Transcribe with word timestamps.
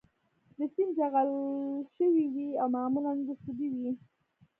د 0.57 0.59
سیند 0.73 0.91
جغل 0.97 1.29
ښوی 1.91 2.25
وي 2.33 2.49
او 2.61 2.67
معمولاً 2.75 3.11
رسوبي 3.29 3.67
وي 3.79 3.91